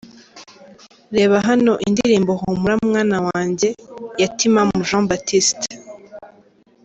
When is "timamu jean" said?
4.37-5.03